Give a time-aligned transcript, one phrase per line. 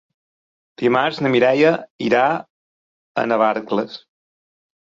[0.81, 1.73] Dimarts na Mireia
[2.07, 4.01] irà a Navarcles.